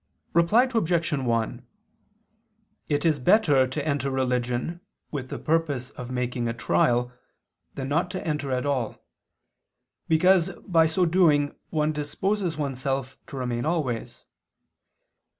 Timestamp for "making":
6.09-6.47